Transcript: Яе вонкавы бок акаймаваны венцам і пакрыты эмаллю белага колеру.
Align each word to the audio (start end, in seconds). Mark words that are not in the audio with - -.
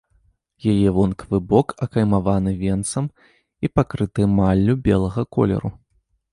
Яе 0.71 0.87
вонкавы 0.95 1.39
бок 1.51 1.67
акаймаваны 1.87 2.55
венцам 2.63 3.05
і 3.67 3.73
пакрыты 3.77 4.19
эмаллю 4.29 4.73
белага 4.91 5.21
колеру. 5.39 5.77